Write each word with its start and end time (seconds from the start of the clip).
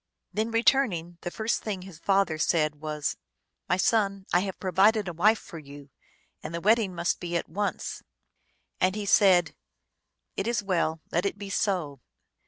Then 0.33 0.49
returning, 0.49 1.19
the 1.21 1.29
first 1.29 1.61
thing 1.61 1.83
his 1.83 1.99
father 1.99 2.39
said 2.39 2.77
was," 2.81 3.17
My 3.69 3.77
son, 3.77 4.25
I 4.33 4.39
have 4.39 4.59
provided 4.59 5.07
a 5.07 5.13
wife 5.13 5.37
for 5.37 5.59
you, 5.59 5.91
and 6.41 6.55
the 6.55 6.59
wedding 6.59 6.95
must 6.95 7.19
be 7.19 7.37
at 7.37 7.47
once." 7.47 8.01
And 8.79 8.95
he 8.95 9.05
said," 9.05 9.55
It 10.37 10.47
is 10.47 10.63
well. 10.63 11.01
Let 11.11 11.27
it 11.27 11.37
be 11.37 11.51
so." 11.51 11.99